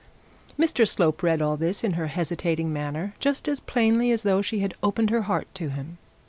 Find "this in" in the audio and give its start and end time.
1.57-1.93